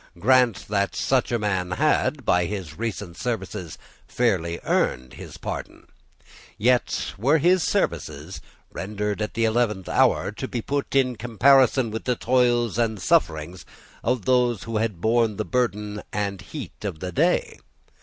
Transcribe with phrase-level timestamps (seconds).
[0.17, 3.77] Grant that such a man had, by his recent services,
[4.07, 5.85] fairly earned his pardon.
[6.57, 8.41] Yet were his services,
[8.71, 13.63] rendered at the eleventh hour, to be put in comparison with the toils and sufferings
[14.03, 17.59] of those who had borne the burden and heat of the day?